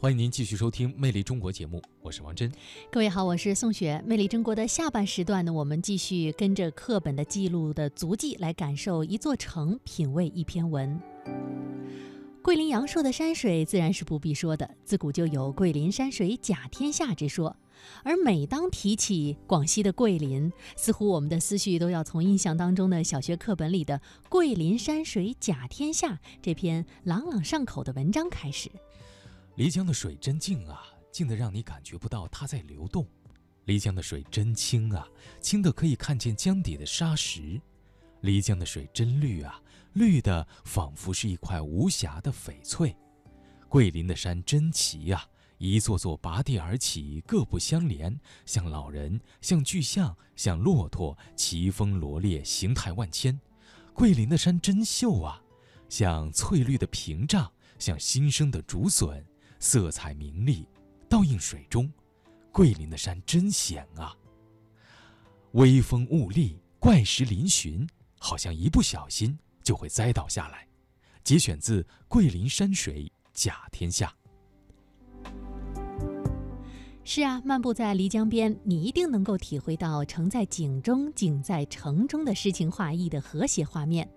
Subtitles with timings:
[0.00, 2.50] 欢迎您继续收听《魅力中国》节目，我是王真。
[2.90, 4.00] 各位好，我是宋雪。
[4.08, 10.98] 《魅力中国》的下半时段呢，我们继续跟着课本的记录的足迹来感受一座城，品味一篇文。
[12.40, 17.54] 桂林阳朔的山水自然是不必说的，自古就有“桂林山水甲天下”之说。
[18.02, 23.98] 而每当提起广西的桂林，似乎我们的思绪都要从印象当中的小学课本里的
[24.30, 28.70] 《桂林山水甲天下》这篇朗朗上口的文章开始。
[29.56, 30.82] 漓江的水真静啊，
[31.12, 33.04] 静得让你感觉不到它在流动；
[33.66, 35.06] 漓江的水真清啊，
[35.40, 37.60] 清得可以看见江底的沙石；
[38.22, 39.60] 漓江的水真绿啊，
[39.92, 42.94] 绿的仿佛是一块无瑕的翡翠；
[43.68, 45.26] 桂林的山真奇呀，
[45.58, 53.38] 一座座拔地而起，各不相连，像老人，像巨象，像骆驼，奇峰罗列，形态万千；
[53.92, 55.42] 桂林的山真秀啊，
[55.88, 59.22] 像翠绿的屏障，像新生的竹笋。
[59.60, 60.66] 色彩明丽，
[61.08, 61.88] 倒映水中。
[62.50, 64.16] 桂林的山真险啊！
[65.52, 67.86] 微风兀立，怪石嶙峋，
[68.18, 70.66] 好像一不小心就会栽倒下来。
[71.22, 74.12] 节选自《桂林山水甲天下》。
[77.04, 84.10] 是啊，漫步在漓江边，你一定能够体会到“城在景中，景在城中”的诗情画意的和谐画面。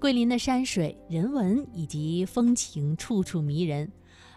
[0.00, 3.90] 桂林的山水、人文以及风情，处处迷人。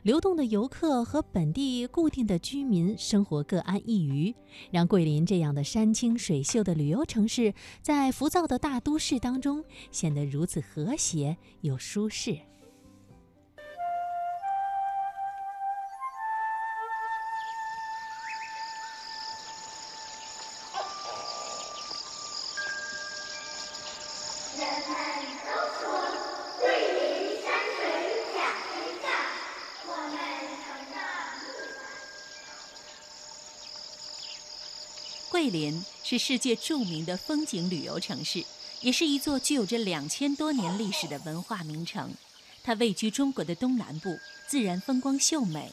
[0.05, 4.35] 流动的游客和本地固定的居民生活各安一隅，
[4.69, 12.37] 让桂林这样的山清水秀的旅游城市，在浮躁的大都市当中显得如此和谐又舒适。
[35.45, 38.43] 桂林是世界著名的风景旅游城市，
[38.81, 42.11] 也是一座具有着两千多年历史的文化名城。
[42.63, 44.17] 它位居中国的东南部，
[44.47, 45.71] 自然风光秀美，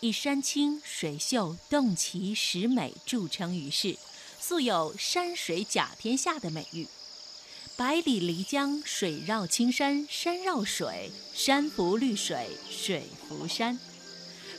[0.00, 3.96] 以山清水秀、洞奇石美著称于世，
[4.40, 6.88] 素有“山水甲天下”的美誉。
[7.76, 13.78] 百里漓江，水绕青山，山绕水，山浮绿水，水浮山。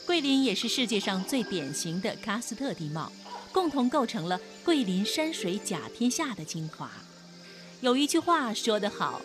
[0.06, 3.12] 桂林也是世界上最典型的喀斯特地貌。
[3.54, 6.90] 共同构成了桂林山水甲天下的精华。
[7.82, 9.22] 有一句话说得好：“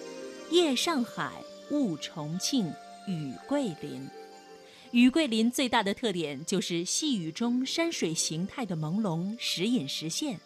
[0.52, 1.32] 夜上海，
[1.72, 2.72] 雾重庆，
[3.08, 4.08] 雨桂林。”
[4.92, 10.40] 雨桂林最大的特点就是细雨中山水形态的朦胧，时隐时现。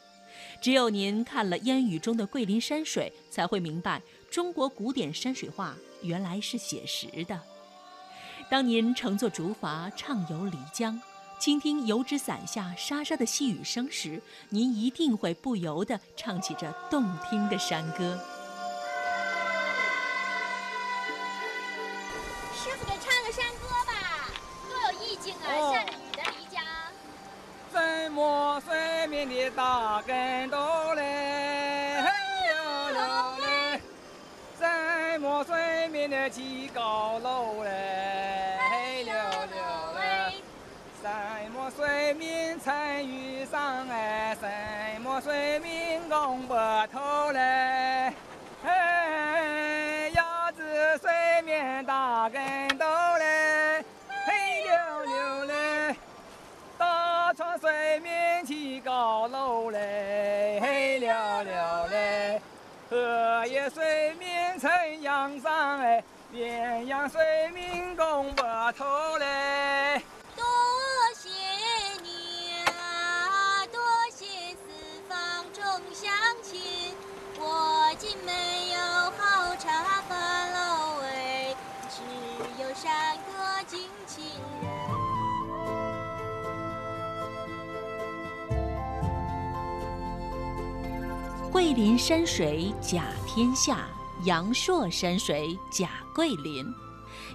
[0.62, 4.02] 只有您看了烟雨中的桂林山水，才会明白
[4.32, 7.38] 中国古典山水画原来是写实的。
[8.50, 10.98] 当您乘坐竹筏畅游漓江。
[11.44, 18.18] 倾听油纸伞下沙沙的细雨声时，您一定会不由得唱起这动听的山歌。
[22.56, 23.92] 师傅，给唱个山歌吧，
[24.70, 25.44] 多有意境啊！
[25.74, 26.64] 下着雨的漓江，
[27.74, 32.06] 怎么水面的大跟斗嘞！
[34.58, 38.13] 怎么水面的起高楼嘞？
[42.14, 44.38] 水面沉鱼上哎？
[44.40, 48.14] 什么水面拱白头嘞？
[48.64, 50.64] 哎，鸭子
[51.02, 52.40] 水面打跟
[52.78, 52.86] 斗
[53.18, 53.84] 嘞，
[54.28, 55.96] 嘿溜溜嘞！
[56.78, 62.42] 大船水面起高楼嘞，嘿溜溜嘞！
[62.92, 67.43] 荷叶水面沉洋上哎，鸳鸯水
[91.54, 93.88] 桂林山水甲天下，
[94.26, 96.66] 阳朔山水甲桂林。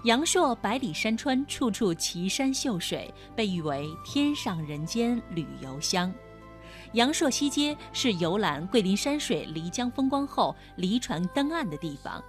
[0.03, 6.13] 阳朔百里山川，处处奇山秀水，被誉为天上人间旅游乡。
[6.95, 12.21] 阳朔西街是游览桂林山水、漓江风光后离船登岸的地方。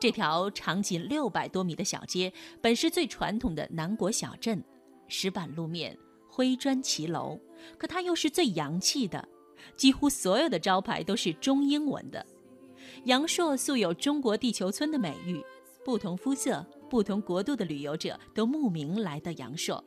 [0.00, 4.60] 这条长仅六百多米的小街，本是最传统的南国小镇，
[5.06, 5.96] 石板路面，
[6.28, 7.38] 灰砖骑楼，
[7.78, 9.28] 可它又是最洋气的。
[9.76, 12.24] 几乎所有的招牌都是中英文的。
[13.04, 15.42] 阳朔素有“中国地球村”的美誉，
[15.84, 19.82] 不同肤色、不同国度的旅游者都慕名来到阳朔，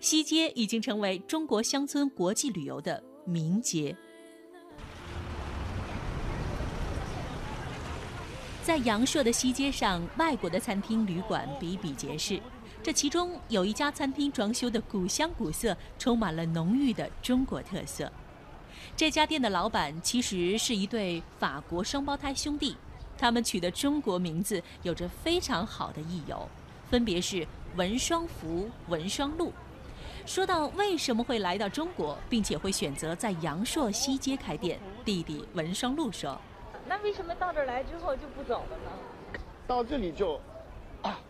[0.00, 3.96] 西街已经成为中国乡村国际旅游的名街。
[8.64, 12.40] 在阳朔的西街上，外国的餐厅、旅馆比比皆是。
[12.82, 18.10] 这其中有一家餐厅装修的古香古色，充满了浓郁的中国特色。
[18.96, 22.74] 这家店的老板其实是一对法国双胞胎兄弟，
[23.18, 26.48] 他们取的中国名字有着非常好的意由，
[26.90, 27.46] 分别是
[27.76, 29.52] 文双福、文双禄。
[30.24, 36.40] 说到为什么会来到中国，并且会选择在阳朔西街开店，弟弟文双禄说。
[36.88, 39.38] 那为什么到这儿来之后就不走了呢？
[39.66, 40.40] 到这里就，
[41.02, 41.20] 啊，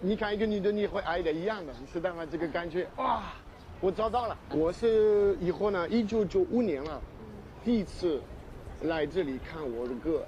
[0.00, 2.24] 你看一个女的你会爱的一样的，你知道吗？
[2.30, 3.24] 这个感觉哇，
[3.82, 4.38] 我找到了。
[4.50, 7.02] 我是以后呢，一九九五年了，
[7.64, 8.22] 第一次
[8.82, 10.24] 来这里看我的歌，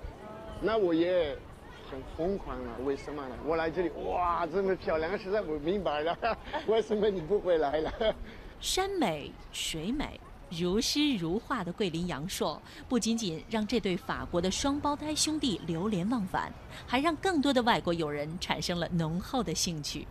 [0.61, 1.39] 那我也
[1.89, 2.79] 很疯狂了。
[2.85, 3.37] 为什么呢？
[3.47, 6.19] 我来这里哇，这么漂亮，实在不明白了，
[6.67, 7.93] 为什么你不会来了？
[8.61, 10.21] 山美水美。
[10.50, 16.53] 如诗如画的桂林阳朔，不仅仅让这对法国的双胞胎兄弟流连忘返，
[16.87, 20.07] 还让更多的外国友人产生了浓厚的兴趣。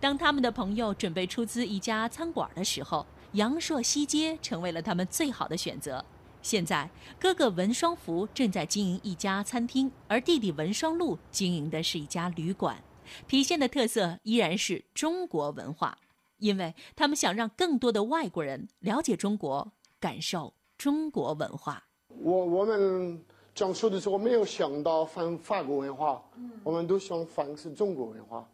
[0.00, 6.04] 当他们的朋友准备出资一家餐馆的时候，阳朔西街成为了他们最好的选择。
[6.42, 12.82] 现在，哥哥文双福正在经营一家餐厅，而弟弟文双禄经营的是一家旅馆，
[13.28, 15.98] 体现的特色依然是中国文化。
[16.38, 19.70] 因为他们想让更多的外国人了解中国，
[20.00, 21.84] 感受中国文化。
[22.08, 23.24] 我我们
[23.54, 26.20] 讲述的时候没有想到反法国文化，
[26.64, 28.44] 我们都想反是中国文化，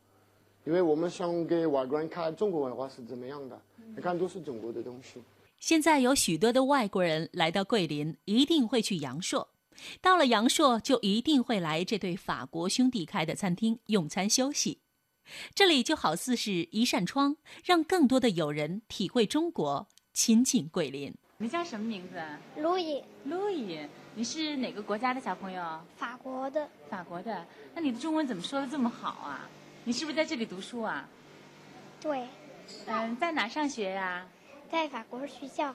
[0.64, 3.60] 因为我们想给外国人看中国文化是怎么样的，
[3.96, 5.22] 你看都是中国的东西。
[5.58, 9.48] 现在有许多的外国人来到桂林，一定会去阳朔，
[10.00, 14.78] 到了阳朔就一定会来这对法国兄弟开的餐厅用餐休息。
[15.54, 21.14] 这里就好似是一扇窗，让更多的友人体会中国，亲近桂林。
[21.38, 22.20] 你叫什么名字？
[22.60, 23.78] 路易，路易，
[24.14, 25.62] 你是哪个国家的小朋友？
[25.96, 26.68] 法国的。
[26.88, 27.44] 法国的。
[27.74, 29.48] 那你的中文怎么说的这么好啊？
[29.88, 31.08] 你是不是在这里读书啊？
[31.98, 32.26] 对。
[32.86, 34.22] 嗯，在哪上学呀？
[34.70, 35.74] 在法国学校。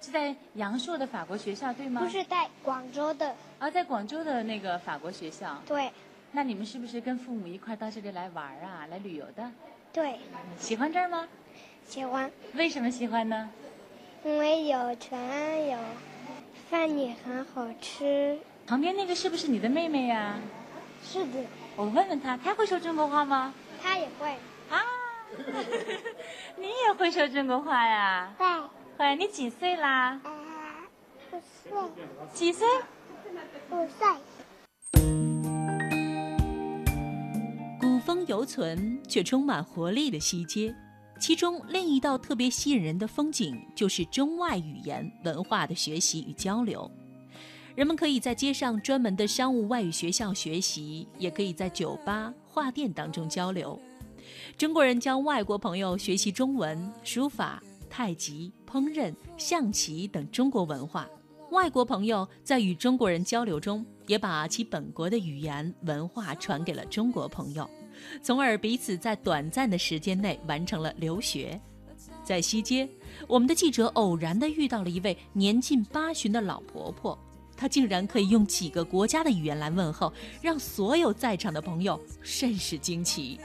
[0.00, 2.00] 是在阳朔的法国学校对吗？
[2.00, 3.36] 不是在广州的。
[3.60, 5.56] 啊，在广州的那个法国学校。
[5.68, 5.88] 对。
[6.32, 8.88] 那你们是不是跟父母一块到这里来玩啊？
[8.90, 9.48] 来旅游的？
[9.92, 10.18] 对。
[10.58, 11.28] 喜欢这儿吗？
[11.86, 12.28] 喜欢。
[12.54, 13.48] 为什么喜欢呢？
[14.24, 15.78] 因为有船，有
[16.68, 18.36] 饭也很好吃。
[18.66, 20.34] 旁边那个是不是你的妹妹呀？
[21.04, 21.44] 是的。
[21.78, 23.54] 我问问他，他会说中国话吗？
[23.80, 24.28] 他也会。
[24.68, 24.82] 啊，
[26.58, 28.34] 你也会说中国话呀？
[28.36, 28.44] 会。
[28.96, 29.14] 会。
[29.14, 30.20] 你几岁啦？
[31.30, 31.72] 五岁。
[32.34, 32.66] 几岁？
[33.70, 34.08] 五岁。
[37.80, 40.74] 古风犹存却充满活力的西街，
[41.20, 46.90] 其中另一道特别吸引人的风景就是中外语言文化的学习与交流。
[47.78, 53.78] 人们可以在街上专门的商务外语学校学习，也可以在酒吧、画店当中交流。
[54.56, 61.08] 中国人教外国朋友学习中文、书法、太极、烹饪、象棋等中国文化，
[61.52, 67.70] 外国朋友在与中国人交流中，也把其本国的语言文化传给了中国朋友。
[68.20, 71.60] 从而彼此在短暂的时间内完成了留学。
[72.24, 72.88] 在西街，
[73.28, 77.16] 我们的记者偶然地遇到了一位年近八旬的老婆婆，
[77.58, 83.40] 她竟然可以用几个国家的语言来问候，让所有在场的朋友甚是惊奇。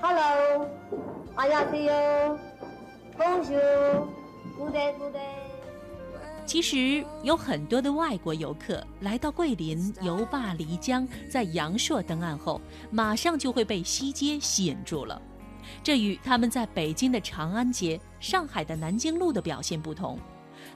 [0.00, 0.66] Hello，
[1.34, 2.38] 阿亚西哟
[3.18, 5.20] ，Bonjour，Good day，Good day。
[6.46, 12.60] 其实有很多的外国游客来到桂林游罢漓江，在阳朔登岸后，
[12.90, 15.20] 马上就会被西街吸引住了。
[15.82, 20.18] 这与他们在北京的长安街、上海的南京路的表现不同。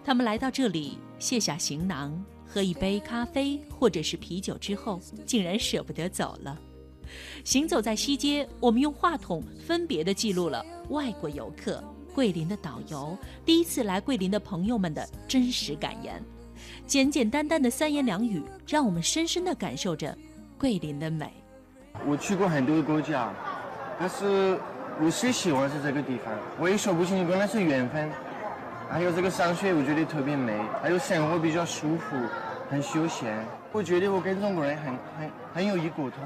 [0.05, 6.61] 他们来到这里，卸下行囊，喝一杯咖啡或者是啤酒之后，竟然舍不得走了。
[7.43, 11.83] 行走在西街，我们用话筒分别的记录了外国游客。
[12.15, 16.23] 桂林的导游，第一次来桂林的朋友们的真实感言，
[16.87, 20.17] 简简单单的三言两语，让我们深深的感受着
[20.59, 21.33] 桂林的美。
[22.07, 23.33] 我去过很多国家，
[23.99, 24.61] 但是
[25.01, 28.11] 我最喜欢是这个地方，我也说不清楚，可能是缘分。
[28.91, 32.17] 还有这个山水，我觉得特别美，还有生活比较舒服，
[32.71, 33.45] 很休闲。
[33.73, 34.87] 我觉得我跟中国人很
[35.19, 36.21] 很很有一股通。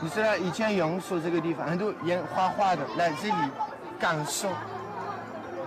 [0.00, 3.34] 你知道以前阳朔这个地方，很多人画画的来这里
[3.98, 4.48] 感受。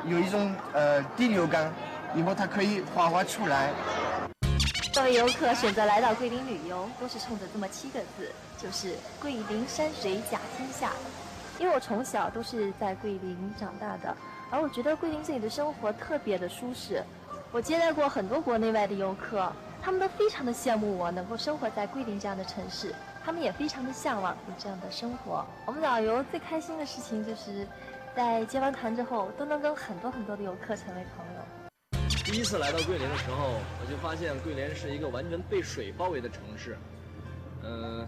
[0.05, 1.73] 有一种呃第六感，
[2.15, 3.73] 以后它可以画画出来。
[4.93, 10.91] 各位游客选择来到桂林旅游，都是冲着这么七个字，就是桂林山水甲天下。
[11.59, 14.15] 因为我从小都是在桂林长大的，
[14.49, 17.03] 而我觉得桂林这里的生活特别的舒适。
[17.51, 25.45] 我接待过很多国内外的游客，他们都非常的羡慕我能够生活在桂林这样的城市，他们也非常的向往有这样的生活。
[25.65, 27.65] 我们导游最开心的事情就是，
[28.15, 31.41] 在接完团之后，都能跟很多很多的游客成为朋友。
[32.25, 36.77] 第一次来到桂林的时候，我就发现桂林是一个完全被水包围的城市。
[37.63, 38.05] 嗯、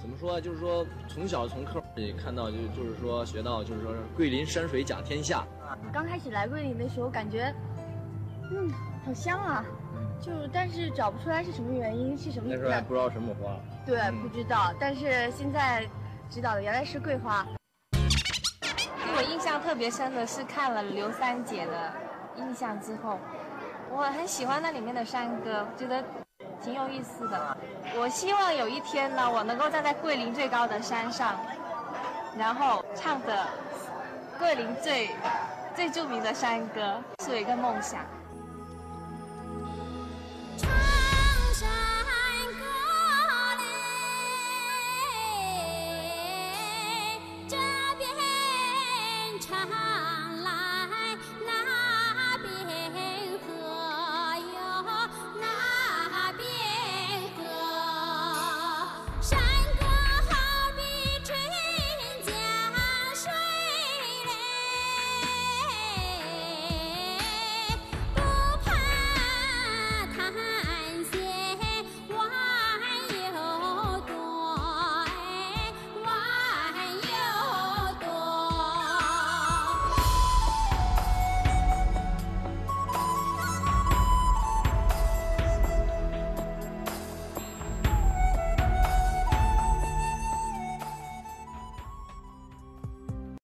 [0.00, 0.40] 怎么说啊？
[0.40, 5.44] 就是说从小从课本里看到，就就是说学到，就是说桂林山水甲天下。
[5.92, 7.54] 刚开始来桂林的时候，感觉，
[8.50, 8.70] 嗯，
[9.04, 9.64] 好香啊，
[10.20, 13.54] 就但是找不出来是什么原因，是什么那时候还不知道什么花。
[13.84, 14.72] 对，不知道。
[14.80, 15.86] 但是现在
[16.30, 17.46] 知道了，原来是桂花。
[17.92, 21.92] 给我印象特别深的是看了刘三姐的
[22.36, 23.18] 印象之后，
[23.90, 26.02] 我很喜欢那里面的山歌，觉得
[26.62, 27.56] 挺有意思的。
[27.96, 31.34] 我希望有一天呢，我能够站在桂林最高的山上，
[32.36, 33.46] 然后唱着
[34.38, 35.10] 桂林最
[35.74, 38.00] 最著名的山歌，是有一个梦想。